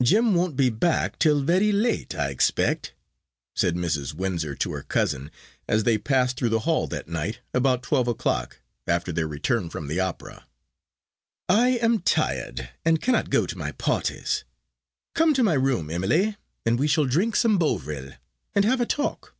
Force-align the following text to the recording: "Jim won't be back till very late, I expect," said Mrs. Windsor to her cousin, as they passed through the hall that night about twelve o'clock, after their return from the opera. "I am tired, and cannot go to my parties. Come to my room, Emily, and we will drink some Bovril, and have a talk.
"Jim 0.00 0.32
won't 0.32 0.54
be 0.54 0.70
back 0.70 1.18
till 1.18 1.42
very 1.42 1.72
late, 1.72 2.14
I 2.14 2.28
expect," 2.28 2.94
said 3.52 3.74
Mrs. 3.74 4.14
Windsor 4.14 4.54
to 4.54 4.70
her 4.74 4.84
cousin, 4.84 5.32
as 5.66 5.82
they 5.82 5.98
passed 5.98 6.36
through 6.36 6.50
the 6.50 6.60
hall 6.60 6.86
that 6.86 7.08
night 7.08 7.40
about 7.52 7.82
twelve 7.82 8.06
o'clock, 8.06 8.60
after 8.86 9.10
their 9.10 9.26
return 9.26 9.70
from 9.70 9.88
the 9.88 9.98
opera. 9.98 10.46
"I 11.48 11.70
am 11.82 11.98
tired, 12.02 12.68
and 12.84 13.02
cannot 13.02 13.28
go 13.28 13.44
to 13.44 13.58
my 13.58 13.72
parties. 13.72 14.44
Come 15.16 15.34
to 15.34 15.42
my 15.42 15.54
room, 15.54 15.90
Emily, 15.90 16.36
and 16.64 16.78
we 16.78 16.88
will 16.96 17.06
drink 17.06 17.34
some 17.34 17.58
Bovril, 17.58 18.12
and 18.54 18.64
have 18.64 18.80
a 18.80 18.86
talk. 18.86 19.34